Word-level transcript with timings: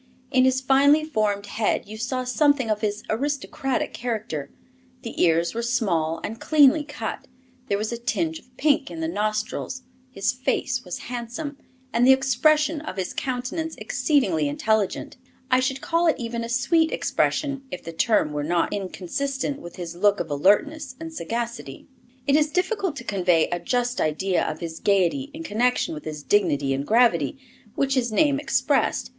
In 0.31 0.45
his 0.45 0.61
finely 0.61 1.03
formed 1.05 1.45
head 1.45 1.87
you 1.87 1.95
saw 1.95 2.23
something 2.23 2.71
of 2.71 2.81
his 2.81 3.03
aristocratic 3.07 3.93
character; 3.93 4.49
the 5.03 5.21
ears 5.23 5.53
were 5.53 5.61
small 5.61 6.19
and 6.23 6.39
cleanly 6.41 6.83
cut, 6.83 7.27
there 7.67 7.77
was 7.77 7.91
a 7.91 7.99
tinge 7.99 8.39
of 8.39 8.57
pink 8.57 8.89
in 8.89 8.99
the 8.99 9.07
nostrils, 9.07 9.83
his 10.09 10.31
face 10.33 10.83
was 10.83 11.01
handsome, 11.11 11.55
and 11.93 12.07
the 12.07 12.13
expression 12.13 12.81
of 12.81 12.97
his 12.97 13.13
countenance 13.13 13.75
exceedingly 13.77 14.49
intelligent 14.49 15.17
I 15.51 15.59
should 15.59 15.81
call 15.81 16.07
it 16.07 16.15
even 16.17 16.43
a 16.43 16.49
sweet 16.49 16.91
expression 16.91 17.61
if 17.69 17.83
the 17.83 17.93
term 17.93 18.31
were 18.33 18.43
not 18.43 18.73
inconsistent 18.73 19.59
with 19.61 19.75
his 19.75 19.95
look 19.95 20.19
of 20.19 20.31
alertness 20.31 20.95
and 20.99 21.13
sagacity. 21.13 21.85
It 22.25 22.35
is 22.35 22.49
difficult 22.49 22.95
to 22.95 23.03
convey 23.03 23.49
a 23.49 23.59
just 23.59 24.01
idea 24.01 24.43
of 24.49 24.61
his 24.61 24.79
gaiety 24.79 25.29
in 25.31 25.43
connection 25.43 25.93
with 25.93 26.05
his 26.05 26.23
dignity 26.23 26.73
and 26.73 26.87
gravity, 26.87 27.37
which 27.75 27.93
his 27.93 28.11
name 28.11 28.39
expressed. 28.39 29.09